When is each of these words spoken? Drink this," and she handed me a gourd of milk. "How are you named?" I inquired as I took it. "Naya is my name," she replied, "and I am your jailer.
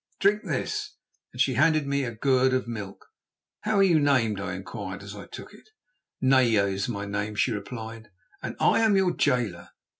Drink 0.19 0.41
this," 0.41 0.95
and 1.31 1.39
she 1.39 1.53
handed 1.53 1.85
me 1.85 2.03
a 2.05 2.11
gourd 2.11 2.53
of 2.55 2.67
milk. 2.67 3.05
"How 3.59 3.77
are 3.77 3.83
you 3.83 3.99
named?" 3.99 4.39
I 4.41 4.55
inquired 4.55 5.03
as 5.03 5.15
I 5.15 5.27
took 5.27 5.53
it. 5.53 5.69
"Naya 6.19 6.65
is 6.65 6.89
my 6.89 7.05
name," 7.05 7.35
she 7.35 7.51
replied, 7.51 8.09
"and 8.41 8.55
I 8.59 8.79
am 8.79 8.95
your 8.95 9.13
jailer. 9.15 9.69